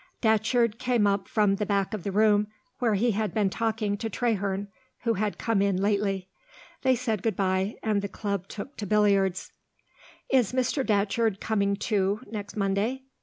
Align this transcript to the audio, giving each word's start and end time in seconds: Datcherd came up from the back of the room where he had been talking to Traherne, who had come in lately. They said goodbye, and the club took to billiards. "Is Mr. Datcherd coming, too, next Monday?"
Datcherd 0.19 0.79
came 0.79 1.05
up 1.05 1.27
from 1.27 1.57
the 1.57 1.65
back 1.67 1.93
of 1.93 2.01
the 2.03 2.11
room 2.11 2.47
where 2.79 2.95
he 2.95 3.11
had 3.11 3.35
been 3.35 3.51
talking 3.51 3.97
to 3.97 4.09
Traherne, 4.09 4.67
who 5.03 5.13
had 5.13 5.37
come 5.37 5.61
in 5.61 5.77
lately. 5.79 6.27
They 6.81 6.95
said 6.95 7.21
goodbye, 7.21 7.75
and 7.83 8.01
the 8.01 8.07
club 8.07 8.47
took 8.47 8.75
to 8.77 8.87
billiards. 8.87 9.51
"Is 10.31 10.53
Mr. 10.53 10.83
Datcherd 10.83 11.39
coming, 11.39 11.75
too, 11.75 12.21
next 12.25 12.57
Monday?" 12.57 13.03